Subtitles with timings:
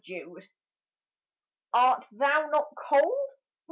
[0.03, 0.47] AGE
[1.75, 3.31] ART thou not cold